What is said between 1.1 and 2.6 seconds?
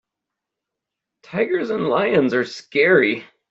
Tigers and lions are